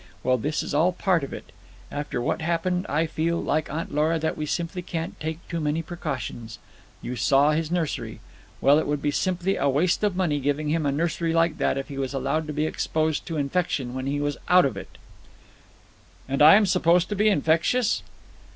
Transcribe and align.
Well, 0.23 0.39
this 0.39 0.63
is 0.63 0.73
all 0.73 0.93
part 0.93 1.23
of 1.23 1.31
it. 1.31 1.51
After 1.91 2.19
what 2.19 2.41
happened 2.41 2.87
I 2.89 3.05
feel, 3.05 3.39
like 3.39 3.69
Aunt 3.71 3.93
Lora, 3.93 4.17
that 4.17 4.35
we 4.35 4.47
simply 4.47 4.81
can't 4.81 5.19
take 5.19 5.47
too 5.47 5.59
many 5.59 5.83
precautions. 5.83 6.57
You 7.03 7.15
saw 7.15 7.51
his 7.51 7.69
nursery. 7.69 8.19
Well, 8.61 8.79
it 8.79 8.87
would 8.87 9.03
be 9.03 9.11
simply 9.11 9.57
a 9.57 9.69
waste 9.69 10.03
of 10.03 10.15
money 10.15 10.39
giving 10.39 10.69
him 10.69 10.87
a 10.87 10.91
nursery 10.91 11.33
like 11.33 11.59
that 11.59 11.77
if 11.77 11.87
he 11.89 11.99
was 11.99 12.15
allowed 12.15 12.47
to 12.47 12.53
be 12.53 12.65
exposed 12.65 13.27
to 13.27 13.37
infection 13.37 13.93
when 13.93 14.07
he 14.07 14.19
was 14.19 14.37
out 14.49 14.65
of 14.65 14.75
it." 14.75 14.97
"And 16.27 16.41
I 16.41 16.55
am 16.55 16.65
supposed 16.65 17.07
to 17.09 17.15
be 17.15 17.29
infectious?" 17.29 18.01